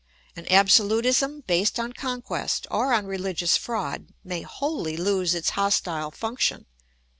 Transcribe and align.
An 0.35 0.47
absolutism 0.49 1.41
based 1.45 1.79
on 1.79 1.93
conquest 1.93 2.65
or 2.71 2.91
on 2.91 3.05
religious 3.05 3.55
fraud 3.55 4.07
may 4.23 4.41
wholly 4.41 4.97
lose 4.97 5.35
its 5.35 5.51
hostile 5.51 6.09
function. 6.09 6.65